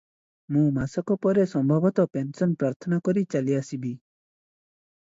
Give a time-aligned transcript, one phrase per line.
[0.55, 3.97] ମୁଁ ମାସକ ପରେ ସମ୍ଭବତଃ ପେନ୍ସନ୍ ପ୍ରାର୍ଥନା କରି ଚାଲିଆସିବି।"